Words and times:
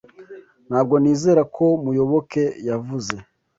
Ntabwo 0.67 0.95
nizera 1.01 1.41
ko 1.55 1.65
Muyoboke 1.83 2.43
yavuze. 2.69 3.15